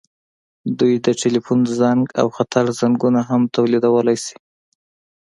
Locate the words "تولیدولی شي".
3.55-4.35